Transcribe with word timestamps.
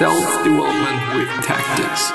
Self 0.00 0.44
development 0.44 1.14
with 1.14 1.28
tactics. 1.44 2.10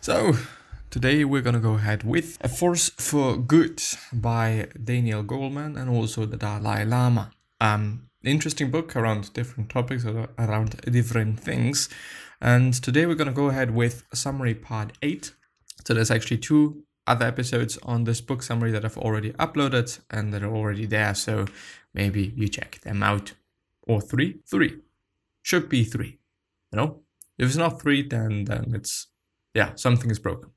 So, 0.00 0.36
today 0.90 1.24
we're 1.24 1.42
gonna 1.42 1.60
go 1.60 1.74
ahead 1.74 2.02
with 2.02 2.38
A 2.40 2.48
Force 2.48 2.90
for 2.90 3.36
Good 3.36 3.82
by 4.12 4.68
Daniel 4.82 5.22
Goleman 5.24 5.76
and 5.76 5.90
also 5.90 6.26
the 6.26 6.36
Dalai 6.36 6.84
Lama. 6.84 7.30
Um, 7.60 8.08
interesting 8.24 8.70
book 8.70 8.96
around 8.96 9.32
different 9.32 9.70
topics, 9.70 10.04
around 10.04 10.80
different 10.90 11.40
things. 11.40 11.88
And 12.40 12.74
today 12.74 13.06
we're 13.06 13.14
gonna 13.14 13.32
go 13.32 13.48
ahead 13.48 13.74
with 13.74 14.04
summary 14.12 14.54
part 14.54 14.92
8. 15.02 15.32
So, 15.84 15.94
there's 15.94 16.10
actually 16.10 16.38
two 16.38 16.82
other 17.06 17.26
episodes 17.26 17.78
on 17.82 18.04
this 18.04 18.20
book 18.20 18.42
summary 18.42 18.72
that 18.72 18.84
I've 18.84 18.98
already 18.98 19.32
uploaded 19.32 19.98
and 20.10 20.32
that 20.34 20.42
are 20.42 20.54
already 20.54 20.86
there. 20.86 21.14
So, 21.14 21.46
maybe 21.94 22.32
you 22.36 22.48
check 22.48 22.80
them 22.80 23.02
out. 23.02 23.32
Or 23.86 24.00
three? 24.00 24.40
Three. 24.50 24.80
Should 25.42 25.68
be 25.68 25.84
three. 25.84 26.18
You 26.72 26.76
know? 26.76 27.02
If 27.38 27.46
it's 27.46 27.56
not 27.56 27.80
three, 27.80 28.02
then 28.02 28.44
then 28.44 28.72
it's 28.74 29.08
yeah, 29.54 29.74
something 29.74 30.10
is 30.10 30.18
broken. 30.18 30.50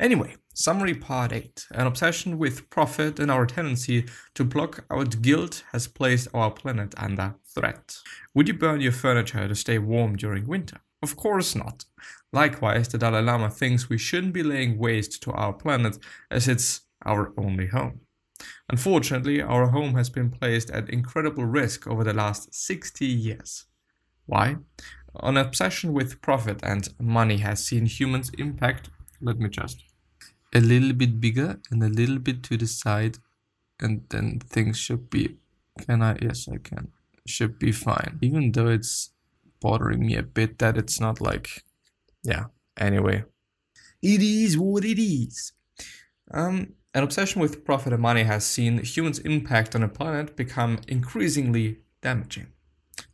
Anyway, 0.00 0.36
summary 0.54 0.94
part 0.94 1.32
8. 1.32 1.66
An 1.72 1.86
obsession 1.86 2.38
with 2.38 2.68
profit 2.70 3.18
and 3.18 3.30
our 3.30 3.46
tendency 3.46 4.06
to 4.34 4.44
block 4.44 4.84
out 4.90 5.22
guilt 5.22 5.64
has 5.72 5.86
placed 5.86 6.28
our 6.34 6.50
planet 6.50 6.94
under 6.96 7.34
threat. 7.54 7.98
Would 8.34 8.48
you 8.48 8.54
burn 8.54 8.80
your 8.80 8.92
furniture 8.92 9.46
to 9.46 9.54
stay 9.54 9.78
warm 9.78 10.16
during 10.16 10.46
winter? 10.46 10.80
Of 11.02 11.16
course 11.16 11.54
not. 11.54 11.84
Likewise, 12.32 12.88
the 12.88 12.98
Dalai 12.98 13.22
Lama 13.22 13.50
thinks 13.50 13.88
we 13.88 13.98
shouldn't 13.98 14.32
be 14.32 14.42
laying 14.42 14.78
waste 14.78 15.22
to 15.22 15.32
our 15.32 15.52
planet 15.52 15.98
as 16.30 16.48
it's 16.48 16.82
our 17.04 17.32
only 17.36 17.66
home. 17.66 18.00
Unfortunately, 18.68 19.42
our 19.42 19.68
home 19.68 19.94
has 19.94 20.10
been 20.10 20.30
placed 20.30 20.70
at 20.70 20.88
incredible 20.88 21.44
risk 21.44 21.86
over 21.86 22.04
the 22.04 22.14
last 22.14 22.54
60 22.54 23.04
years. 23.04 23.66
Why? 24.26 24.56
An 25.20 25.36
obsession 25.36 25.92
with 25.92 26.22
profit 26.22 26.60
and 26.62 26.88
money 26.98 27.38
has 27.38 27.64
seen 27.64 27.86
humans 27.86 28.30
impact. 28.38 28.88
Let 29.22 29.38
me 29.38 29.48
just 29.48 29.84
a 30.54 30.60
little 30.60 30.92
bit 30.92 31.20
bigger 31.20 31.58
and 31.70 31.82
a 31.82 31.88
little 31.88 32.18
bit 32.18 32.42
to 32.44 32.56
the 32.56 32.66
side, 32.66 33.18
and 33.80 34.02
then 34.10 34.40
things 34.40 34.78
should 34.78 35.08
be. 35.10 35.36
Can 35.80 36.02
I? 36.02 36.18
Yes, 36.20 36.48
I 36.52 36.58
can. 36.58 36.88
Should 37.26 37.58
be 37.58 37.72
fine. 37.72 38.18
Even 38.20 38.52
though 38.52 38.68
it's 38.68 39.10
bothering 39.60 40.04
me 40.06 40.16
a 40.16 40.22
bit 40.22 40.58
that 40.58 40.76
it's 40.76 41.00
not 41.00 41.20
like. 41.20 41.62
Yeah. 42.22 42.46
Anyway, 42.76 43.24
it 44.02 44.22
is 44.22 44.58
what 44.58 44.84
it 44.84 45.00
is. 45.00 45.52
Um, 46.30 46.74
an 46.94 47.04
obsession 47.04 47.40
with 47.40 47.64
profit 47.64 47.92
and 47.92 48.02
money 48.02 48.24
has 48.24 48.44
seen 48.44 48.78
humans' 48.78 49.18
impact 49.20 49.74
on 49.74 49.80
the 49.82 49.88
planet 49.88 50.36
become 50.36 50.80
increasingly 50.88 51.78
damaging. 52.02 52.48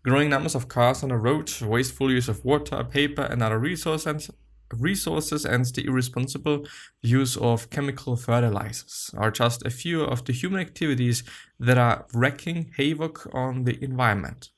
Growing 0.02 0.30
numbers 0.30 0.54
of 0.54 0.68
cars 0.68 1.02
on 1.02 1.10
the 1.10 1.16
road, 1.16 1.52
wasteful 1.60 2.10
use 2.10 2.28
of 2.28 2.44
water, 2.44 2.82
paper, 2.82 3.22
and 3.22 3.42
other 3.42 3.58
resources, 3.58 4.30
resources, 4.70 5.44
and 5.44 5.64
the 5.64 5.86
irresponsible 5.86 6.66
use 7.00 7.36
of 7.36 7.70
chemical 7.70 8.16
fertilizers 8.16 9.10
are 9.16 9.30
just 9.30 9.64
a 9.64 9.70
few 9.70 10.02
of 10.02 10.24
the 10.24 10.32
human 10.32 10.60
activities 10.60 11.22
that 11.58 11.78
are 11.78 12.06
wreaking 12.12 12.72
havoc 12.76 13.26
on 13.34 13.64
the 13.64 13.82
environment. 13.82 14.50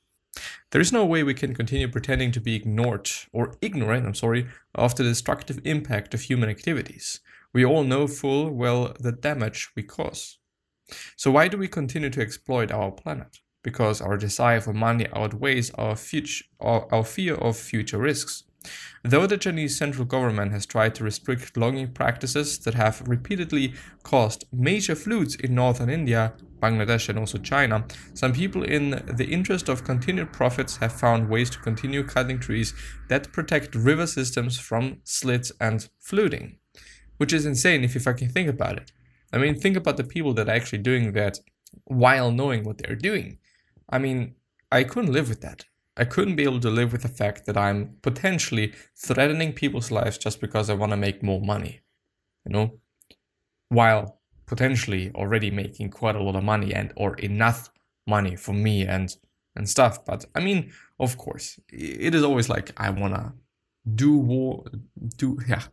There 0.71 0.81
is 0.81 0.93
no 0.93 1.05
way 1.05 1.23
we 1.23 1.33
can 1.33 1.53
continue 1.53 1.87
pretending 1.87 2.31
to 2.31 2.39
be 2.39 2.55
ignored 2.55 3.09
or 3.33 3.55
ignorant, 3.61 4.05
I'm 4.05 4.15
sorry, 4.15 4.47
of 4.73 4.95
the 4.95 5.03
destructive 5.03 5.59
impact 5.65 6.13
of 6.13 6.21
human 6.21 6.49
activities. 6.49 7.19
We 7.53 7.65
all 7.65 7.83
know 7.83 8.07
full 8.07 8.49
well 8.51 8.95
the 8.99 9.11
damage 9.11 9.71
we 9.75 9.83
cause. 9.83 10.37
So 11.15 11.31
why 11.31 11.47
do 11.47 11.57
we 11.57 11.67
continue 11.67 12.09
to 12.09 12.21
exploit 12.21 12.71
our 12.71 12.91
planet? 12.91 13.39
because 13.63 14.01
our 14.01 14.17
desire 14.17 14.61
for 14.61 14.73
money 14.73 15.07
outweighs 15.13 15.71
our, 15.71 15.95
future, 15.95 16.45
our, 16.59 16.87
our 16.91 17.03
fear 17.03 17.35
of 17.35 17.57
future 17.57 17.97
risks. 17.97 18.43
Though 19.03 19.25
the 19.25 19.37
Chinese 19.37 19.77
central 19.77 20.05
government 20.05 20.51
has 20.51 20.65
tried 20.65 20.93
to 20.95 21.03
restrict 21.03 21.57
logging 21.57 21.91
practices 21.93 22.59
that 22.59 22.75
have 22.75 23.07
repeatedly 23.07 23.73
caused 24.03 24.45
major 24.51 24.93
floods 24.93 25.35
in 25.35 25.55
northern 25.55 25.89
India, 25.89 26.33
Bangladesh, 26.61 27.09
and 27.09 27.17
also 27.17 27.39
China, 27.39 27.85
some 28.13 28.33
people, 28.33 28.61
in 28.63 28.91
the 29.07 29.27
interest 29.27 29.67
of 29.69 29.83
continued 29.83 30.31
profits, 30.31 30.77
have 30.77 30.93
found 30.93 31.29
ways 31.29 31.49
to 31.49 31.59
continue 31.59 32.03
cutting 32.03 32.39
trees 32.39 32.75
that 33.09 33.31
protect 33.33 33.73
river 33.73 34.05
systems 34.05 34.59
from 34.59 35.01
slits 35.03 35.51
and 35.59 35.89
flooding. 35.99 36.57
Which 37.17 37.33
is 37.33 37.45
insane 37.45 37.83
if 37.83 37.95
you 37.95 38.01
fucking 38.01 38.29
think 38.29 38.49
about 38.49 38.77
it. 38.77 38.91
I 39.33 39.37
mean, 39.37 39.59
think 39.59 39.77
about 39.77 39.97
the 39.97 40.03
people 40.03 40.33
that 40.35 40.47
are 40.47 40.55
actually 40.55 40.79
doing 40.79 41.13
that 41.13 41.39
while 41.85 42.31
knowing 42.31 42.63
what 42.63 42.77
they're 42.77 42.95
doing. 42.95 43.39
I 43.89 43.97
mean, 43.97 44.35
I 44.71 44.83
couldn't 44.83 45.11
live 45.11 45.29
with 45.29 45.41
that. 45.41 45.65
I 46.01 46.05
couldn't 46.05 46.35
be 46.35 46.43
able 46.45 46.59
to 46.61 46.71
live 46.71 46.91
with 46.91 47.03
the 47.03 47.15
fact 47.21 47.45
that 47.45 47.55
I'm 47.55 47.95
potentially 48.01 48.73
threatening 48.97 49.53
people's 49.53 49.91
lives 49.91 50.17
just 50.17 50.41
because 50.41 50.67
I 50.67 50.73
want 50.73 50.91
to 50.93 50.97
make 50.97 51.21
more 51.21 51.39
money, 51.39 51.81
you 52.43 52.51
know, 52.51 52.79
while 53.69 54.19
potentially 54.47 55.11
already 55.13 55.51
making 55.51 55.91
quite 55.91 56.15
a 56.15 56.23
lot 56.23 56.35
of 56.35 56.43
money 56.43 56.73
and 56.73 56.91
or 56.95 57.13
enough 57.17 57.69
money 58.07 58.35
for 58.35 58.53
me 58.53 58.81
and 58.81 59.15
and 59.55 59.69
stuff. 59.69 60.03
But 60.03 60.25
I 60.33 60.39
mean, 60.39 60.71
of 60.99 61.19
course, 61.19 61.59
it 61.69 62.15
is 62.15 62.23
always 62.23 62.49
like 62.49 62.73
I 62.77 62.89
wanna 62.89 63.35
do 63.93 64.23
more, 64.23 64.65
do 65.17 65.37
yeah, 65.47 65.65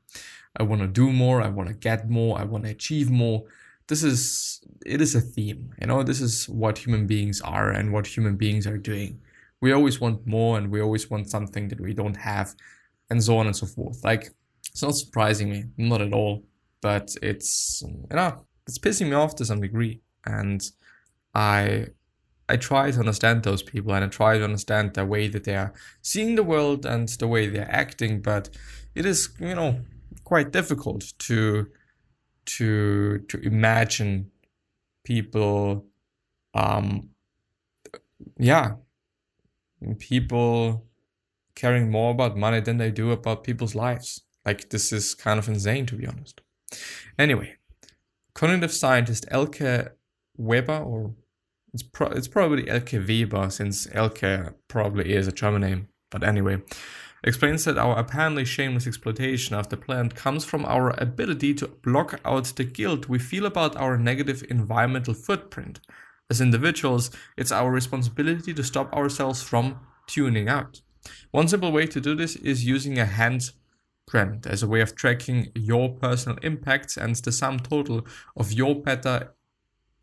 I 0.58 0.62
wanna 0.62 0.88
do 0.88 1.10
more, 1.10 1.40
I 1.40 1.48
wanna 1.48 1.72
get 1.72 2.10
more, 2.10 2.38
I 2.38 2.44
wanna 2.44 2.68
achieve 2.68 3.10
more. 3.10 3.44
This 3.86 4.02
is 4.02 4.60
it 4.84 5.00
is 5.00 5.14
a 5.14 5.22
theme 5.22 5.70
you 5.80 5.86
know? 5.86 6.02
This 6.02 6.20
is 6.20 6.46
what 6.50 6.76
human 6.84 7.06
beings 7.06 7.40
are 7.40 7.70
and 7.70 7.94
what 7.94 8.06
human 8.06 8.36
beings 8.36 8.66
are 8.66 8.76
doing 8.76 9.22
we 9.60 9.72
always 9.72 10.00
want 10.00 10.26
more 10.26 10.58
and 10.58 10.70
we 10.70 10.80
always 10.80 11.10
want 11.10 11.30
something 11.30 11.68
that 11.68 11.80
we 11.80 11.92
don't 11.94 12.16
have 12.16 12.54
and 13.10 13.22
so 13.22 13.38
on 13.38 13.46
and 13.46 13.56
so 13.56 13.66
forth. 13.66 14.04
Like 14.04 14.30
it's 14.70 14.82
not 14.82 14.94
surprising 14.94 15.50
me 15.50 15.64
not 15.76 16.00
at 16.00 16.12
all 16.12 16.44
but 16.80 17.14
it's 17.22 17.82
you 17.82 18.16
know 18.16 18.44
it's 18.66 18.78
pissing 18.78 19.08
me 19.08 19.14
off 19.14 19.34
to 19.36 19.44
some 19.44 19.60
degree. 19.60 20.00
And 20.24 20.62
i 21.34 21.86
i 22.48 22.56
try 22.56 22.90
to 22.90 22.98
understand 22.98 23.42
those 23.42 23.62
people 23.62 23.92
and 23.92 24.04
i 24.04 24.08
try 24.08 24.38
to 24.38 24.44
understand 24.44 24.94
the 24.94 25.04
way 25.04 25.28
that 25.28 25.44
they 25.44 25.54
are 25.54 25.72
seeing 26.02 26.34
the 26.34 26.42
world 26.42 26.86
and 26.86 27.08
the 27.20 27.28
way 27.28 27.46
they're 27.46 27.70
acting 27.70 28.20
but 28.20 28.48
it 28.94 29.04
is 29.04 29.28
you 29.38 29.54
know 29.54 29.80
quite 30.24 30.50
difficult 30.50 31.12
to 31.18 31.66
to 32.46 33.18
to 33.28 33.38
imagine 33.40 34.30
people 35.04 35.84
um 36.54 37.08
yeah 38.38 38.72
people 39.98 40.84
caring 41.54 41.90
more 41.90 42.12
about 42.12 42.36
money 42.36 42.60
than 42.60 42.78
they 42.78 42.90
do 42.90 43.10
about 43.10 43.44
people's 43.44 43.74
lives. 43.74 44.22
Like 44.44 44.70
this 44.70 44.92
is 44.92 45.14
kind 45.14 45.38
of 45.38 45.48
insane 45.48 45.86
to 45.86 45.96
be 45.96 46.06
honest. 46.06 46.40
Anyway 47.18 47.56
cognitive 48.38 48.72
scientist 48.72 49.26
elke 49.32 49.92
weber 50.36 50.78
or 50.78 51.12
it's, 51.74 51.82
pro- 51.82 52.12
it's 52.18 52.28
probably 52.28 52.70
elke 52.70 52.92
weber 52.92 53.50
since 53.50 53.88
elke 53.92 54.54
probably 54.68 55.12
is 55.12 55.26
a 55.26 55.32
german 55.32 55.62
name. 55.62 55.88
But 56.10 56.22
anyway 56.22 56.62
explains 57.24 57.64
that 57.64 57.76
our 57.76 57.98
apparently 57.98 58.44
shameless 58.44 58.86
exploitation 58.86 59.56
of 59.56 59.68
the 59.68 59.76
plant 59.76 60.14
comes 60.14 60.44
from 60.44 60.64
our 60.66 60.90
ability 61.02 61.52
to 61.54 61.66
block 61.66 62.20
out 62.24 62.44
the 62.44 62.62
guilt 62.62 63.08
we 63.08 63.18
feel 63.18 63.44
about 63.44 63.76
our 63.76 63.98
negative 63.98 64.44
environmental 64.48 65.14
footprint. 65.14 65.80
As 66.30 66.42
individuals, 66.42 67.10
it's 67.38 67.52
our 67.52 67.70
responsibility 67.70 68.52
to 68.52 68.62
stop 68.62 68.92
ourselves 68.92 69.42
from 69.42 69.80
tuning 70.06 70.48
out. 70.48 70.82
One 71.30 71.48
simple 71.48 71.72
way 71.72 71.86
to 71.86 72.00
do 72.00 72.14
this 72.14 72.36
is 72.36 72.66
using 72.66 72.98
a 72.98 73.06
handprint 73.06 74.46
as 74.46 74.62
a 74.62 74.68
way 74.68 74.82
of 74.82 74.94
tracking 74.94 75.48
your 75.54 75.88
personal 75.94 76.36
impacts 76.42 76.98
and 76.98 77.16
the 77.16 77.32
sum 77.32 77.60
total 77.60 78.06
of 78.36 78.52
your 78.52 78.74
better 78.74 79.32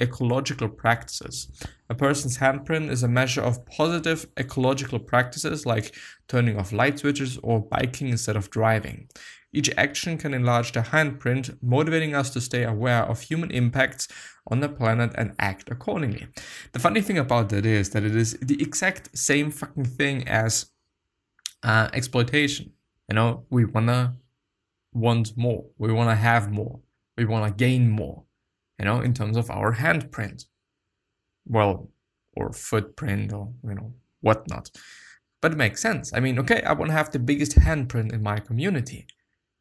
ecological 0.01 0.67
practices. 0.67 1.47
A 1.89 1.95
person's 1.95 2.39
handprint 2.39 2.89
is 2.89 3.03
a 3.03 3.07
measure 3.07 3.41
of 3.41 3.65
positive 3.67 4.25
ecological 4.37 4.99
practices 4.99 5.65
like 5.65 5.95
turning 6.27 6.57
off 6.57 6.73
light 6.73 6.99
switches 6.99 7.37
or 7.43 7.61
biking 7.61 8.09
instead 8.09 8.35
of 8.35 8.49
driving. 8.49 9.07
Each 9.55 9.71
action 9.77 10.17
can 10.17 10.33
enlarge 10.33 10.71
the 10.71 10.81
handprint, 10.81 11.57
motivating 11.61 12.13
us 12.13 12.29
to 12.31 12.41
stay 12.41 12.63
aware 12.63 13.03
of 13.03 13.21
human 13.21 13.51
impacts 13.51 14.07
on 14.51 14.59
the 14.59 14.69
planet 14.69 15.11
and 15.15 15.33
act 15.39 15.69
accordingly. 15.71 16.27
The 16.73 16.79
funny 16.79 17.01
thing 17.01 17.17
about 17.17 17.49
that 17.49 17.65
is 17.65 17.89
that 17.91 18.03
it 18.03 18.15
is 18.15 18.37
the 18.41 18.61
exact 18.61 19.17
same 19.17 19.51
fucking 19.51 19.85
thing 19.85 20.27
as 20.27 20.67
uh, 21.63 21.89
exploitation. 21.93 22.73
You 23.09 23.15
know, 23.15 23.45
we 23.49 23.65
wanna 23.65 24.17
want 24.93 25.37
more, 25.37 25.65
we 25.77 25.91
wanna 25.91 26.15
have 26.15 26.51
more, 26.51 26.79
we 27.17 27.25
wanna 27.25 27.51
gain 27.51 27.89
more 27.89 28.25
you 28.79 28.85
know, 28.85 29.01
in 29.01 29.13
terms 29.13 29.37
of 29.37 29.49
our 29.49 29.75
handprint. 29.75 30.45
Well, 31.47 31.89
or 32.35 32.51
footprint 32.51 33.31
or, 33.31 33.53
you 33.63 33.75
know, 33.75 33.93
whatnot. 34.21 34.71
But 35.41 35.53
it 35.53 35.57
makes 35.57 35.81
sense. 35.81 36.11
I 36.13 36.19
mean, 36.19 36.39
okay, 36.39 36.61
I 36.63 36.73
want 36.73 36.89
to 36.89 36.97
have 36.97 37.11
the 37.11 37.19
biggest 37.19 37.57
handprint 37.57 38.11
in 38.13 38.23
my 38.23 38.39
community. 38.39 39.07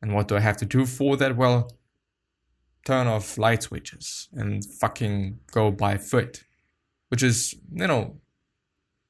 And 0.05 0.13
what 0.13 0.29
do 0.29 0.37
I 0.37 0.41
have 0.41 0.59
to 0.59 0.67
do 0.67 0.85
for 0.85 1.17
that? 1.17 1.35
Well, 1.35 1.73
turn 2.85 3.07
off 3.07 3.39
light 3.39 3.63
switches 3.63 4.29
and 4.35 4.63
fucking 4.63 5.39
go 5.51 5.71
by 5.71 5.97
foot, 5.97 6.45
which 7.09 7.23
is, 7.23 7.55
you 7.73 7.87
know, 7.87 8.21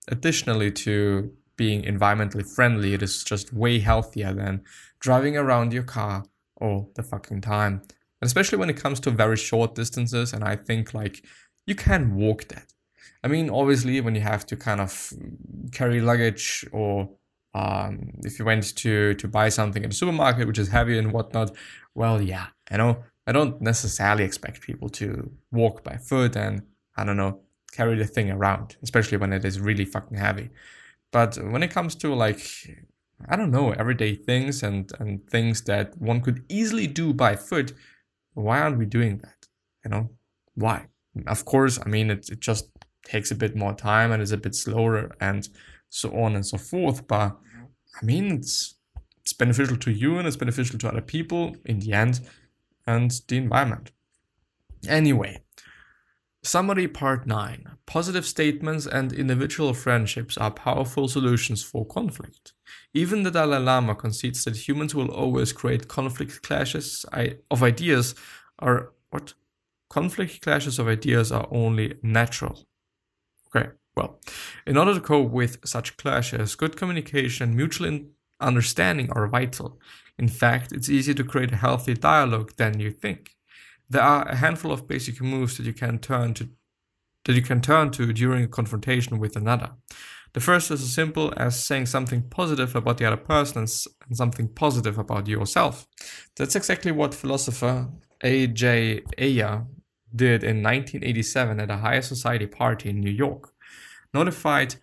additionally 0.06 0.70
to 0.70 1.32
being 1.56 1.82
environmentally 1.82 2.46
friendly, 2.46 2.94
it 2.94 3.02
is 3.02 3.24
just 3.24 3.52
way 3.52 3.80
healthier 3.80 4.32
than 4.32 4.62
driving 5.00 5.36
around 5.36 5.72
your 5.72 5.82
car 5.82 6.26
all 6.60 6.92
the 6.94 7.02
fucking 7.02 7.40
time. 7.40 7.82
And 8.20 8.28
especially 8.28 8.58
when 8.58 8.70
it 8.70 8.76
comes 8.76 9.00
to 9.00 9.10
very 9.10 9.36
short 9.36 9.74
distances, 9.74 10.32
and 10.32 10.44
I 10.44 10.54
think 10.54 10.94
like 10.94 11.24
you 11.66 11.74
can 11.74 12.14
walk 12.14 12.46
that. 12.50 12.72
I 13.24 13.26
mean, 13.26 13.50
obviously, 13.50 14.00
when 14.00 14.14
you 14.14 14.20
have 14.20 14.46
to 14.46 14.56
kind 14.56 14.80
of 14.80 15.12
carry 15.72 16.00
luggage 16.00 16.64
or 16.70 17.10
um, 17.54 18.12
if 18.24 18.38
you 18.38 18.44
went 18.44 18.74
to 18.76 19.14
to 19.14 19.28
buy 19.28 19.48
something 19.48 19.84
in 19.84 19.90
a 19.90 19.94
supermarket 19.94 20.46
which 20.46 20.58
is 20.58 20.68
heavy 20.68 20.98
and 20.98 21.12
whatnot, 21.12 21.54
well, 21.94 22.20
yeah, 22.20 22.46
you 22.70 22.78
know, 22.78 23.04
I 23.26 23.32
don't 23.32 23.60
necessarily 23.60 24.24
expect 24.24 24.60
people 24.60 24.88
to 24.90 25.30
walk 25.52 25.84
by 25.84 25.96
foot 25.96 26.36
and 26.36 26.62
I 26.96 27.04
don't 27.04 27.16
know 27.16 27.40
carry 27.72 27.96
the 27.96 28.06
thing 28.06 28.30
around, 28.30 28.76
especially 28.82 29.18
when 29.18 29.32
it 29.32 29.44
is 29.44 29.60
really 29.60 29.84
fucking 29.84 30.16
heavy. 30.16 30.50
But 31.12 31.36
when 31.36 31.62
it 31.62 31.70
comes 31.70 31.94
to 31.96 32.14
like 32.14 32.42
I 33.28 33.36
don't 33.36 33.50
know 33.50 33.72
everyday 33.72 34.14
things 34.16 34.62
and 34.62 34.90
and 34.98 35.28
things 35.30 35.62
that 35.62 35.96
one 35.98 36.20
could 36.20 36.44
easily 36.48 36.86
do 36.86 37.12
by 37.12 37.36
foot, 37.36 37.72
why 38.34 38.60
aren't 38.60 38.78
we 38.78 38.86
doing 38.86 39.18
that? 39.18 39.46
You 39.84 39.90
know 39.90 40.10
why? 40.54 40.86
Of 41.26 41.44
course, 41.44 41.78
I 41.84 41.88
mean 41.88 42.10
it, 42.10 42.28
it 42.28 42.40
just 42.40 42.68
takes 43.04 43.30
a 43.30 43.34
bit 43.34 43.54
more 43.54 43.74
time 43.74 44.12
and 44.12 44.22
is 44.22 44.32
a 44.32 44.36
bit 44.36 44.54
slower 44.54 45.10
and 45.20 45.48
so 45.88 46.10
on 46.16 46.34
and 46.34 46.46
so 46.46 46.58
forth. 46.58 47.06
But 47.06 47.36
I 48.00 48.04
mean 48.04 48.32
it's 48.32 48.74
it's 49.20 49.32
beneficial 49.32 49.76
to 49.78 49.90
you 49.90 50.18
and 50.18 50.26
it's 50.26 50.36
beneficial 50.36 50.78
to 50.78 50.88
other 50.88 51.00
people 51.00 51.56
in 51.64 51.80
the 51.80 51.92
end 51.92 52.20
and 52.86 53.10
the 53.28 53.38
environment. 53.38 53.90
Anyway, 54.86 55.40
summary 56.42 56.86
part 56.86 57.26
9 57.26 57.74
Positive 57.86 58.26
statements 58.26 58.86
and 58.86 59.12
individual 59.12 59.74
friendships 59.74 60.38
are 60.38 60.50
powerful 60.50 61.06
solutions 61.06 61.62
for 61.62 61.86
conflict. 61.86 62.52
Even 62.94 63.22
the 63.22 63.30
Dalai 63.30 63.58
Lama 63.58 63.94
concedes 63.94 64.44
that 64.44 64.68
humans 64.68 64.94
will 64.94 65.10
always 65.10 65.52
create 65.52 65.88
conflict 65.88 66.42
clashes 66.42 67.04
of 67.50 67.62
ideas 67.62 68.14
are 68.58 68.92
what? 69.10 69.34
Conflict 69.90 70.40
clashes 70.40 70.78
of 70.78 70.88
ideas 70.88 71.30
are 71.30 71.46
only 71.50 71.94
natural. 72.02 72.66
Okay, 73.54 73.70
well, 73.96 74.20
in 74.66 74.76
order 74.76 74.94
to 74.94 75.00
cope 75.00 75.30
with 75.30 75.58
such 75.64 75.96
clashes, 75.96 76.56
good 76.56 76.76
communication 76.76 77.48
and 77.48 77.56
mutual 77.56 78.00
understanding 78.40 79.10
are 79.12 79.26
vital. 79.28 79.78
In 80.18 80.28
fact, 80.28 80.72
it's 80.72 80.90
easier 80.90 81.14
to 81.14 81.24
create 81.24 81.52
a 81.52 81.56
healthy 81.56 81.94
dialogue 81.94 82.52
than 82.56 82.80
you 82.80 82.90
think. 82.90 83.30
There 83.88 84.02
are 84.02 84.26
a 84.28 84.36
handful 84.36 84.72
of 84.72 84.88
basic 84.88 85.20
moves 85.20 85.56
that 85.56 85.66
you 85.66 85.72
can 85.72 85.98
turn 85.98 86.34
to 86.34 86.48
that 87.24 87.34
you 87.34 87.42
can 87.42 87.60
turn 87.60 87.90
to 87.90 88.12
during 88.12 88.44
a 88.44 88.48
confrontation 88.48 89.18
with 89.18 89.34
another. 89.34 89.70
The 90.34 90.40
first 90.40 90.70
is 90.70 90.82
as 90.82 90.92
simple 90.92 91.32
as 91.36 91.64
saying 91.64 91.86
something 91.86 92.22
positive 92.28 92.76
about 92.76 92.98
the 92.98 93.06
other 93.06 93.16
person 93.16 93.60
and 93.60 94.16
something 94.16 94.48
positive 94.48 94.98
about 94.98 95.26
yourself. 95.26 95.86
That's 96.36 96.56
exactly 96.56 96.92
what 96.92 97.14
philosopher 97.14 97.88
A.J. 98.22 99.04
Ayer 99.18 99.64
did 100.14 100.42
in 100.44 100.62
1987 100.62 101.60
at 101.60 101.70
a 101.70 101.78
higher 101.78 102.02
society 102.02 102.46
party 102.46 102.90
in 102.90 103.00
New 103.00 103.10
York. 103.10 103.52
Notified 104.12 104.76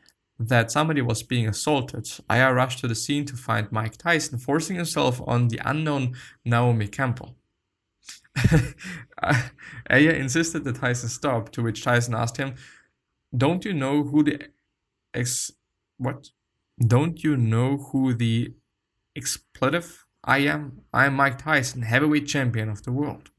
that 0.48 0.72
somebody 0.72 1.02
was 1.02 1.24
being 1.24 1.48
assaulted, 1.48 2.10
Ayer 2.30 2.54
rushed 2.54 2.80
to 2.80 2.88
the 2.88 2.96
scene 2.96 3.26
to 3.26 3.36
find 3.36 3.72
Mike 3.72 3.98
Tyson 3.98 4.40
forcing 4.40 4.76
himself 4.76 5.22
on 5.28 5.48
the 5.50 5.60
unknown 5.64 6.16
Naomi 6.44 6.88
Campbell. 6.88 7.36
Ayer 9.90 10.12
insisted 10.12 10.64
that 10.64 10.78
Tyson 10.78 11.10
stop, 11.10 11.52
to 11.52 11.62
which 11.62 11.84
Tyson 11.84 12.16
asked 12.16 12.38
him, 12.38 12.56
Don't 13.36 13.66
you 13.66 13.74
know 13.74 14.04
who 14.04 14.24
the 14.24 14.48
ex 15.14 15.52
what? 15.98 16.30
Don't 16.86 17.24
you 17.24 17.38
know 17.38 17.78
who 17.78 18.14
the 18.14 18.54
expletive 19.16 20.06
I 20.24 20.40
am? 20.40 20.82
I 20.92 21.06
am 21.06 21.16
Mike 21.16 21.38
Tyson, 21.38 21.84
heavyweight 21.84 22.28
champion 22.28 22.70
of 22.70 22.84
the 22.84 22.92
world. 22.92 23.30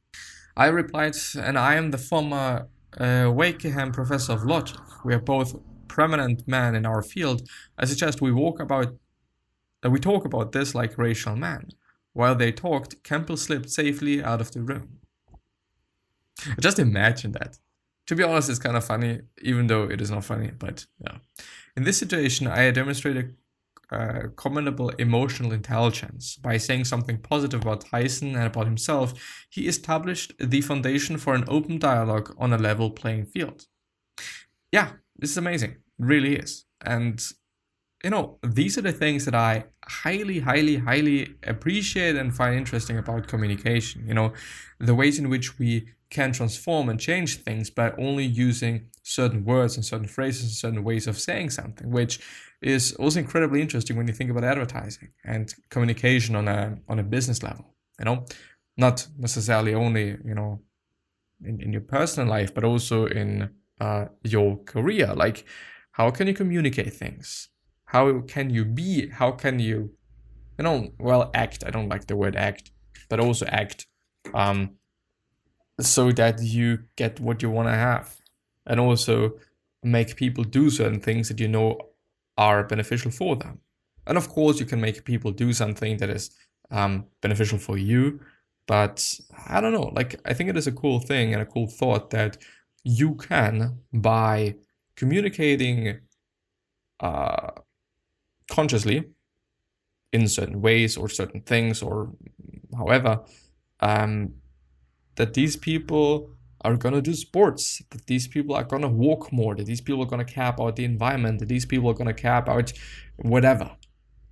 Ayer 0.56 0.72
replied, 0.72 1.16
and 1.37 1.58
Ayer 1.58 1.78
am 1.78 1.90
the 1.90 1.99
former 1.99 2.69
uh, 2.99 3.26
Wykeham 3.38 3.93
professor 3.93 4.32
of 4.32 4.44
logic. 4.44 4.78
We 5.04 5.14
are 5.14 5.20
both 5.20 5.56
prominent 5.93 6.49
men 6.49 6.75
in 6.75 6.87
our 6.87 7.02
field, 7.02 7.43
I 7.78 7.84
suggest 7.84 8.22
we 8.22 8.32
walk 8.32 8.60
about 8.60 8.88
uh, 9.84 9.90
we 9.90 9.99
talk 9.99 10.25
about 10.25 10.52
this 10.52 10.75
like 10.75 10.96
racial 10.96 11.37
men. 11.37 11.62
While 12.14 12.37
they 12.37 12.52
talked, 12.52 13.02
Campbell 13.02 13.37
slipped 13.37 13.70
safely 13.70 14.22
out 14.22 14.40
of 14.40 14.52
the 14.52 14.62
room. 14.62 14.88
Just 16.60 16.78
imagine 16.78 17.32
that. 17.32 17.58
To 18.06 18.14
be 18.16 18.22
honest, 18.22 18.48
it's 18.50 18.58
kind 18.58 18.76
of 18.76 18.84
funny, 18.84 19.20
even 19.43 19.66
though 19.66 19.84
it 19.84 20.00
is 20.00 20.10
not 20.10 20.25
funny, 20.25 20.50
but 20.64 20.87
yeah. 21.05 21.19
In 21.76 21.84
this 21.84 21.98
situation, 21.98 22.46
I 22.46 22.70
demonstrated 22.70 23.37
uh, 23.92 24.28
commendable 24.36 24.88
emotional 24.90 25.52
intelligence. 25.52 26.36
By 26.36 26.56
saying 26.56 26.84
something 26.84 27.18
positive 27.18 27.60
about 27.62 27.84
Tyson 27.84 28.34
and 28.34 28.46
about 28.46 28.66
himself, 28.66 29.12
he 29.50 29.68
established 29.68 30.32
the 30.38 30.62
foundation 30.62 31.18
for 31.18 31.34
an 31.34 31.44
open 31.46 31.78
dialogue 31.78 32.34
on 32.38 32.52
a 32.52 32.58
level 32.58 32.90
playing 32.90 33.26
field. 33.26 33.66
Yeah, 34.72 34.92
this 35.18 35.30
is 35.30 35.36
amazing. 35.36 35.72
It 35.72 35.78
really 35.98 36.36
is. 36.36 36.64
And 36.80 37.22
you 38.02 38.10
know, 38.10 38.38
these 38.42 38.76
are 38.76 38.82
the 38.82 38.92
things 38.92 39.24
that 39.26 39.34
I 39.34 39.66
highly, 39.84 40.40
highly, 40.40 40.76
highly 40.76 41.36
appreciate 41.46 42.16
and 42.16 42.34
find 42.34 42.56
interesting 42.56 42.98
about 42.98 43.28
communication. 43.28 44.08
You 44.08 44.14
know, 44.14 44.32
the 44.80 44.94
ways 44.94 45.18
in 45.18 45.28
which 45.28 45.58
we 45.58 45.88
can 46.12 46.30
transform 46.30 46.88
and 46.90 47.00
change 47.00 47.38
things 47.38 47.70
by 47.70 47.90
only 47.92 48.24
using 48.24 48.86
certain 49.02 49.44
words 49.44 49.76
and 49.76 49.84
certain 49.84 50.06
phrases 50.06 50.42
and 50.42 50.52
certain 50.52 50.84
ways 50.84 51.06
of 51.06 51.18
saying 51.18 51.48
something, 51.50 51.90
which 51.90 52.20
is 52.60 52.92
also 52.96 53.18
incredibly 53.18 53.60
interesting 53.60 53.96
when 53.96 54.06
you 54.06 54.12
think 54.12 54.30
about 54.30 54.44
advertising 54.44 55.08
and 55.24 55.54
communication 55.70 56.36
on 56.36 56.46
a 56.48 56.78
on 56.88 56.98
a 56.98 57.02
business 57.02 57.42
level. 57.42 57.64
You 57.98 58.04
know, 58.04 58.26
not 58.76 59.08
necessarily 59.18 59.74
only 59.74 60.18
you 60.24 60.34
know 60.34 60.60
in, 61.44 61.60
in 61.62 61.72
your 61.72 61.86
personal 61.96 62.28
life, 62.28 62.54
but 62.54 62.64
also 62.64 63.06
in 63.06 63.50
uh, 63.81 64.04
your 64.22 64.58
career. 64.64 65.14
Like, 65.14 65.46
how 65.92 66.10
can 66.10 66.26
you 66.26 66.34
communicate 66.34 66.92
things? 66.92 67.48
How 67.86 68.20
can 68.20 68.50
you 68.50 68.64
be? 68.64 69.08
How 69.08 69.32
can 69.32 69.58
you, 69.58 69.78
you 70.58 70.64
know, 70.64 70.92
well, 70.98 71.31
act? 71.34 71.64
I 71.66 71.70
don't 71.70 71.88
like 71.88 72.06
the 72.06 72.16
word 72.16 72.36
act, 72.36 72.70
but 73.08 73.19
also 73.19 73.46
act, 73.46 73.86
um, 74.34 74.76
so 75.81 76.12
that 76.12 76.43
you 76.43 76.79
get 76.96 77.20
what 77.20 77.43
you 77.43 77.50
want 77.50 77.69
to 77.69 77.74
have, 77.74 78.17
and 78.67 78.81
also 78.81 79.34
make 79.82 80.17
people 80.17 80.44
do 80.44 80.70
certain 80.70 81.00
things 81.00 81.29
that 81.29 81.41
you 81.41 81.48
know 81.48 81.79
are 82.38 82.64
beneficial 82.64 83.10
for 83.10 83.36
them. 83.36 83.60
And 84.06 84.19
of 84.19 84.29
course, 84.29 84.60
you 84.60 84.67
can 84.67 84.81
make 84.81 85.05
people 85.05 85.31
do 85.32 85.52
something 85.52 85.96
that 85.98 86.10
is 86.10 86.31
um, 86.70 87.06
beneficial 87.20 87.58
for 87.58 87.79
you. 87.79 88.20
But 88.67 89.19
I 89.48 89.60
don't 89.60 89.72
know, 89.72 89.91
like, 89.94 90.20
I 90.24 90.34
think 90.34 90.50
it 90.50 90.56
is 90.56 90.67
a 90.67 90.72
cool 90.72 91.00
thing 91.00 91.32
and 91.32 91.43
a 91.43 91.46
cool 91.46 91.67
thought 91.67 92.10
that 92.10 92.38
you 92.84 93.14
can 93.17 93.79
by 93.93 94.55
communicating 94.96 96.00
uh, 97.00 97.50
consciously 98.50 99.05
in 100.12 100.29
certain 100.29 100.60
ways 100.60 100.96
or 100.96 101.08
certain 101.08 101.41
things 101.41 101.82
or 101.82 102.12
however 102.76 103.20
um, 103.81 104.34
that 105.16 105.34
these 105.34 105.56
people 105.56 106.31
are 106.62 106.76
going 106.76 106.94
to 106.94 107.02
do 107.02 107.14
sports 107.14 107.82
that 107.90 108.06
these 108.06 108.28
people 108.28 108.54
are 108.54 108.64
going 108.64 108.82
to 108.82 108.88
walk 108.88 109.32
more 109.32 109.54
that 109.54 109.66
these 109.66 109.81
people 109.81 110.02
are 110.02 110.06
going 110.06 110.24
to 110.24 110.32
care 110.32 110.48
about 110.48 110.76
the 110.76 110.84
environment 110.84 111.38
that 111.40 111.48
these 111.48 111.66
people 111.66 111.90
are 111.90 111.94
going 111.94 112.06
to 112.06 112.22
care 112.22 112.38
about 112.38 112.72
whatever 113.16 113.70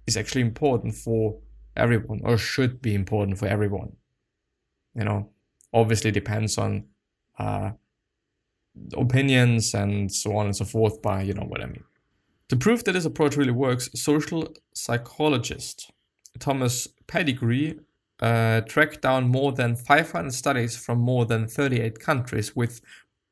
is 0.06 0.16
actually 0.16 0.40
important 0.40 0.94
for 0.94 1.38
everyone 1.76 2.20
or 2.24 2.36
should 2.36 2.80
be 2.80 2.94
important 2.94 3.38
for 3.38 3.46
everyone 3.46 3.92
you 4.94 5.04
know 5.04 5.28
obviously 5.72 6.10
depends 6.10 6.56
on 6.58 6.84
uh, 7.38 7.70
opinions 8.96 9.74
and 9.74 10.12
so 10.12 10.36
on 10.36 10.46
and 10.46 10.56
so 10.56 10.64
forth 10.64 11.00
by 11.02 11.22
you 11.22 11.32
know 11.32 11.46
what 11.46 11.62
I 11.62 11.66
mean. 11.66 11.84
To 12.48 12.56
prove 12.56 12.84
that 12.84 12.92
this 12.92 13.04
approach 13.04 13.36
really 13.36 13.52
works, 13.52 13.88
social 13.94 14.54
psychologist 14.74 15.90
Thomas 16.38 16.88
Pettigrew 17.06 17.80
uh, 18.20 18.60
tracked 18.62 19.02
down 19.02 19.28
more 19.28 19.52
than 19.52 19.76
500 19.76 20.32
studies 20.32 20.76
from 20.76 20.98
more 20.98 21.24
than 21.26 21.48
38 21.48 21.98
countries 21.98 22.54
with 22.54 22.80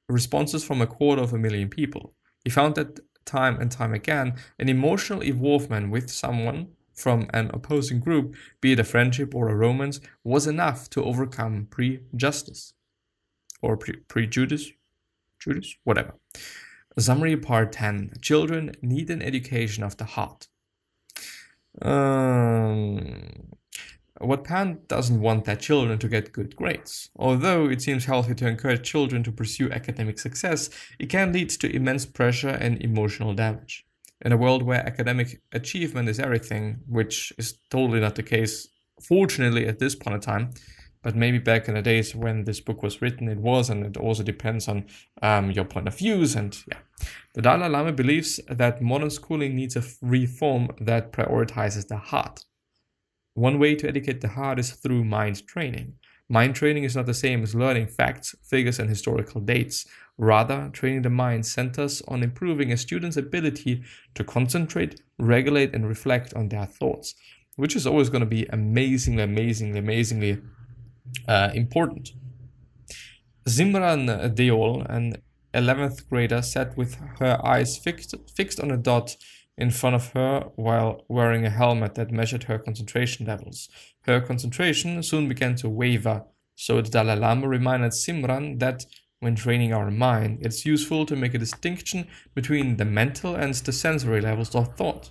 responses 0.09 0.65
from 0.65 0.81
a 0.81 0.87
quarter 0.87 1.23
of 1.23 1.33
a 1.33 1.39
million 1.39 1.69
people. 1.69 2.15
He 2.45 2.51
found 2.51 2.75
that 2.77 3.01
time 3.25 3.61
and 3.61 3.71
time 3.71 3.93
again, 3.93 4.35
an 4.59 4.69
emotional 4.69 5.21
involvement 5.21 5.91
with 5.91 6.11
someone 6.11 6.69
from 6.95 7.29
an 7.33 7.51
opposing 7.53 8.01
group, 8.01 8.35
be 8.61 8.73
it 8.73 8.81
a 8.81 8.85
friendship 8.85 9.35
or 9.35 9.49
a 9.49 9.55
romance, 9.55 10.01
was 10.25 10.47
enough 10.47 10.91
to 10.91 11.05
overcome 11.05 11.69
prejudice. 11.71 12.75
or 13.61 13.77
pre- 13.77 13.97
prejudice, 14.09 14.71
Judas, 15.41 15.77
whatever. 15.85 16.15
Summary 16.99 17.37
part 17.37 17.73
10 17.73 18.15
Children 18.21 18.73
need 18.83 19.11
an 19.11 19.23
education 19.23 19.85
of 19.85 19.97
the 19.97 20.05
heart. 20.05 20.49
Um, 21.83 23.51
what 24.21 24.45
parent 24.45 24.89
doesn't 24.89 25.21
want 25.21 25.45
their 25.45 25.57
children 25.57 25.99
to 25.99 26.09
get 26.09 26.33
good 26.33 26.57
grades? 26.57 27.11
Although 27.17 27.69
it 27.69 27.83
seems 27.83 28.05
healthy 28.05 28.35
to 28.35 28.49
encourage 28.49 28.89
children 28.89 29.23
to 29.25 29.33
pursue 29.33 29.71
academic 29.71 30.19
success, 30.19 30.71
it 30.99 31.09
can 31.09 31.33
lead 31.33 31.51
to 31.51 31.75
immense 31.75 32.07
pressure 32.07 32.49
and 32.49 32.83
emotional 32.83 33.35
damage. 33.35 33.87
In 34.23 34.33
a 34.33 34.37
world 34.37 34.63
where 34.63 34.85
academic 34.85 35.41
achievement 35.53 36.09
is 36.09 36.19
everything, 36.19 36.81
which 36.89 37.33
is 37.39 37.59
totally 37.71 38.01
not 38.01 38.17
the 38.17 38.23
case, 38.23 38.69
fortunately, 39.01 39.67
at 39.67 39.79
this 39.79 39.95
point 39.95 40.15
in 40.17 40.21
time, 40.21 40.51
but 41.03 41.15
maybe 41.15 41.39
back 41.39 41.69
in 41.69 41.75
the 41.75 41.83
days 41.83 42.15
when 42.15 42.43
this 42.43 42.61
book 42.61 42.83
was 42.83 43.01
written, 43.01 43.29
it 43.29 43.39
was, 43.39 43.71
and 43.71 43.87
it 43.87 43.97
also 43.97 44.25
depends 44.25 44.67
on 44.67 44.87
um, 45.23 45.53
your 45.53 45.65
point 45.65 45.87
of 45.87 45.97
views. 45.97 46.35
And 46.35 46.59
yeah, 46.67 46.79
the 47.35 47.43
Dalai 47.43 47.69
Lama 47.69 47.93
believes 47.93 48.41
that 48.49 48.83
modern 48.83 49.11
schooling 49.11 49.55
needs 49.55 49.77
a 49.77 49.85
reform 50.03 50.71
that 50.81 51.13
prioritizes 51.13 51.87
the 51.87 51.99
heart. 51.99 52.45
One 53.39 53.61
way 53.61 53.77
to 53.77 53.89
educate 53.89 54.21
the 54.21 54.29
heart 54.31 54.59
is 54.59 54.73
through 54.73 55.05
mind 55.05 55.47
training. 55.47 55.93
Mind 56.29 56.57
training 56.57 56.83
is 56.83 56.97
not 56.97 57.07
the 57.07 57.15
same 57.15 57.45
as 57.45 57.55
learning 57.55 57.87
facts, 57.87 58.35
figures, 58.43 58.81
and 58.81 58.91
historical 58.91 59.41
dates. 59.41 59.87
Rather, 60.17 60.71
training 60.73 61.03
the 61.03 61.11
mind 61.11 61.47
centers 61.47 62.03
on 62.09 62.25
improving 62.25 62.73
a 62.73 62.77
student's 62.77 63.17
ability 63.17 63.85
to 64.15 64.25
concentrate, 64.25 65.01
regulate, 65.21 65.73
and 65.73 65.87
reflect 65.87 66.35
on 66.35 66.49
their 66.49 66.67
thoughts, 66.67 67.15
which 67.55 67.77
is 67.77 67.87
always 67.87 68.09
going 68.09 68.25
to 68.25 68.27
be 68.27 68.45
amazingly, 68.47 69.23
amazingly, 69.23 69.79
amazingly 69.79 70.43
uh, 71.29 71.51
important. 71.55 72.11
Simran 73.47 74.35
Deol, 74.35 74.85
an 74.91 75.15
11th 75.55 76.09
grader, 76.09 76.43
sat 76.43 76.77
with 76.77 76.97
her 77.21 77.41
eyes 77.47 77.79
fixed, 77.79 78.17
fixed 78.35 78.59
on 78.59 78.73
a 78.73 78.77
dot 78.77 79.15
in 79.59 79.73
front 79.73 79.97
of 79.97 80.13
her 80.13 80.45
while 80.55 81.05
wearing 81.09 81.45
a 81.45 81.51
helmet 81.51 81.97
that 81.97 82.13
measured 82.13 82.45
her 82.45 82.59
concentration 82.59 83.27
levels. 83.27 83.69
Her 84.03 84.21
concentration 84.21 85.03
soon 85.03 85.29
began 85.29 85.57
to 85.57 85.69
waver, 85.69 86.25
so 86.55 86.81
the 86.81 86.89
Dalai 86.89 87.17
Lama 87.17 87.49
reminded 87.49 87.91
Simran 87.91 88.61
that 88.61 88.87
when 89.19 89.35
training 89.35 89.75
our 89.75 89.91
mind, 89.91 90.39
it's 90.43 90.65
useful 90.65 91.05
to 91.07 91.17
make 91.17 91.35
a 91.35 91.39
distinction 91.39 92.07
between 92.35 92.77
the 92.77 92.85
mental 92.85 93.35
and 93.35 93.53
the 93.53 93.73
sensory 93.73 94.21
levels 94.21 94.55
of 94.55 94.77
thought. 94.77 95.11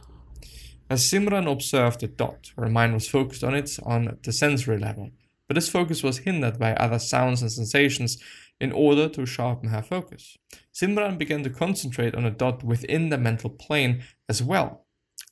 As 0.90 1.04
Simran 1.04 1.52
observed 1.52 2.00
the 2.00 2.08
dot, 2.08 2.52
her 2.56 2.70
mind 2.70 2.94
was 2.94 3.10
focused 3.10 3.44
on 3.44 3.54
it 3.54 3.78
on 3.84 4.18
the 4.24 4.32
sensory 4.32 4.80
level, 4.80 5.12
but 5.50 5.56
this 5.56 5.70
focus 5.70 6.04
was 6.04 6.20
hindered 6.20 6.58
by 6.58 6.74
other 6.76 7.00
sounds 7.00 7.42
and 7.42 7.52
sensations 7.52 8.18
in 8.60 8.72
order 8.72 9.08
to 9.10 9.26
sharpen 9.26 9.70
her 9.70 9.82
focus. 9.82 10.38
Simran 10.74 11.18
began 11.18 11.44
to 11.44 11.50
concentrate 11.50 12.16
on 12.16 12.26
a 12.26 12.32
dot 12.32 12.64
within 12.64 13.10
the 13.10 13.18
mental 13.18 13.50
plane 13.50 14.04
as 14.28 14.42
well. 14.42 14.86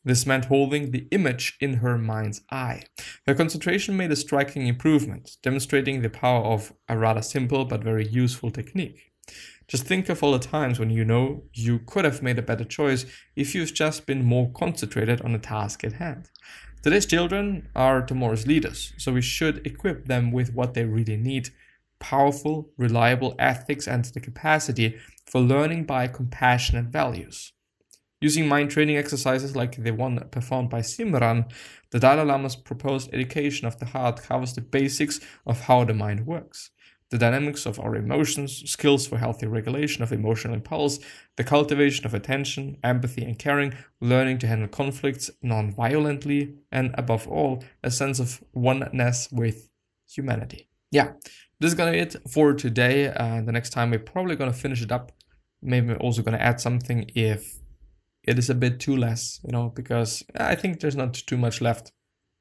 This 0.04 0.28
meant 0.28 0.46
holding 0.46 0.92
the 0.92 1.08
image 1.12 1.58
in 1.60 1.76
her 1.76 1.98
mind's 1.98 2.42
eye. 2.52 2.84
Her 3.26 3.34
concentration 3.34 3.98
made 3.98 4.12
a 4.12 4.16
striking 4.16 4.68
improvement, 4.68 5.38
demonstrating 5.42 6.02
the 6.02 6.10
power 6.10 6.44
of 6.44 6.74
a 6.88 6.98
rather 6.98 7.24
simple 7.24 7.66
but 7.66 7.84
very 7.84 8.08
useful 8.08 8.52
technique. 8.52 9.12
Just 9.68 9.86
think 9.86 10.10
of 10.10 10.22
all 10.22 10.34
the 10.34 10.40
times 10.40 10.80
when 10.80 10.92
you 10.92 11.04
know 11.04 11.46
you 11.54 11.80
could 11.80 12.06
have 12.06 12.22
made 12.22 12.38
a 12.38 12.44
better 12.44 12.64
choice 12.64 13.08
if 13.36 13.56
you've 13.56 13.74
just 13.74 14.06
been 14.06 14.24
more 14.24 14.52
concentrated 14.52 15.22
on 15.22 15.34
the 15.34 15.40
task 15.40 15.84
at 15.84 15.94
hand. 15.94 16.30
Today's 16.84 17.08
children 17.08 17.68
are 17.76 18.04
tomorrow's 18.04 18.46
leaders, 18.46 18.94
so 18.98 19.12
we 19.12 19.24
should 19.24 19.66
equip 19.66 20.06
them 20.06 20.32
with 20.32 20.54
what 20.54 20.76
they 20.76 20.86
really 20.86 21.18
need 21.18 21.50
powerful, 22.00 22.70
reliable 22.78 23.36
ethics 23.40 23.88
and 23.88 24.06
the 24.06 24.20
capacity 24.20 24.98
for 25.26 25.42
learning 25.42 25.86
by 25.86 26.08
compassionate 26.08 26.86
values. 26.86 27.54
Using 28.22 28.48
mind 28.48 28.72
training 28.72 28.98
exercises 28.98 29.56
like 29.56 29.84
the 29.84 29.92
one 29.92 30.18
performed 30.32 30.70
by 30.70 30.82
Simran, 30.82 31.52
the 31.92 32.00
Dalai 32.00 32.24
Lama's 32.24 32.56
proposed 32.56 33.14
education 33.14 33.68
of 33.68 33.78
the 33.80 33.86
heart 33.86 34.24
covers 34.24 34.54
the 34.54 34.62
basics 34.62 35.20
of 35.46 35.62
how 35.62 35.84
the 35.84 35.94
mind 35.94 36.26
works 36.26 36.72
the 37.12 37.18
dynamics 37.18 37.66
of 37.66 37.80
our 37.80 37.96
emotions, 37.96 38.70
skills 38.70 39.06
for 39.08 39.18
healthy 39.18 39.46
regulation 39.46 40.04
of 40.04 40.12
emotional 40.12 40.54
impulse, 40.54 41.00
the 41.38 41.44
cultivation 41.44 42.06
of 42.06 42.14
attention, 42.14 42.78
empathy, 42.84 43.24
and 43.24 43.38
caring, 43.38 43.74
learning 44.02 44.40
to 44.40 44.48
handle 44.48 44.68
conflicts 44.68 45.30
non 45.42 45.72
violently, 45.72 46.56
and 46.72 46.94
above 46.98 47.28
all, 47.28 47.64
a 47.84 47.92
sense 47.92 48.20
of 48.20 48.44
oneness 48.54 49.30
with 49.32 49.70
humanity. 50.10 50.68
Yeah, 50.96 51.12
this 51.60 51.72
is 51.72 51.76
gonna 51.76 51.92
be 51.92 52.00
it 52.00 52.16
for 52.32 52.54
today. 52.54 53.08
Uh, 53.10 53.42
the 53.42 53.52
next 53.52 53.72
time 53.72 53.92
we're 53.92 54.00
probably 54.00 54.38
gonna 54.38 54.54
finish 54.54 54.82
it 54.82 54.94
up. 54.94 55.12
Maybe 55.62 55.88
we're 55.88 55.98
also 55.98 56.22
gonna 56.22 56.38
add 56.38 56.62
something 56.62 57.12
if 57.14 57.60
it 58.24 58.40
is 58.40 58.50
a 58.50 58.56
bit 58.56 58.80
too 58.80 58.96
less, 58.96 59.42
you 59.44 59.52
know, 59.52 59.74
because 59.76 60.24
I 60.40 60.56
think 60.56 60.80
there's 60.80 60.96
not 60.96 61.14
too 61.14 61.36
much 61.36 61.60
left. 61.60 61.92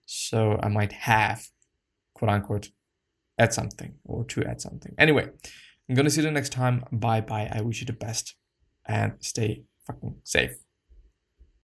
So 0.06 0.60
I 0.62 0.68
might 0.68 0.92
have, 0.92 1.48
quote 2.14 2.30
unquote, 2.30 2.68
add 3.40 3.52
something 3.52 3.96
or 4.04 4.24
to 4.26 4.44
add 4.44 4.60
something. 4.60 4.94
Anyway, 4.98 5.28
I'm 5.88 5.96
gonna 5.96 6.08
see 6.08 6.20
you 6.20 6.28
the 6.28 6.30
next 6.30 6.52
time. 6.52 6.84
Bye 6.92 7.22
bye. 7.22 7.50
I 7.50 7.60
wish 7.60 7.80
you 7.80 7.86
the 7.86 7.92
best 7.92 8.36
and 8.86 9.14
stay 9.18 9.64
fucking 9.84 10.20
safe. 10.22 10.63